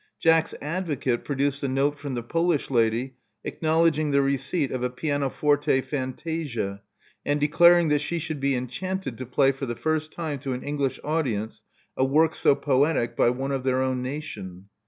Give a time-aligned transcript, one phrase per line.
[0.17, 5.79] Jack's advocate produced a note from the Polish lady acknowledging the receipt of a pianoforte
[5.81, 6.81] fantasia,
[7.23, 10.63] and declaring that she should be enchanted to play for the first time to an
[10.63, 11.61] English audience
[11.95, 14.69] a work so poetic by one of their own nation.